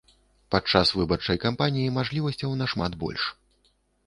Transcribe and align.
Падчас 0.53 0.93
выбарчай 0.99 1.37
кампаніі 1.45 1.93
мажлівасцяў 1.99 2.57
нашмат 2.63 2.97
больш. 3.05 3.29